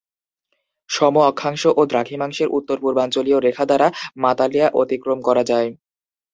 সম 0.89 1.15
অক্ষাংশ 1.21 1.63
ও 1.71 1.81
দ্রাঘিমাংশের 1.85 2.49
উত্তর-পূর্বাঞ্চলীয় 2.51 3.39
রেখা 3.39 3.63
দ্বারা 3.65 3.87
মালাতিয়া 4.17 4.67
অতিক্রম 4.81 5.19
করা 5.27 5.43
যায়। 5.51 5.69